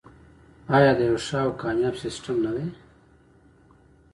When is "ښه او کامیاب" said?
1.25-1.95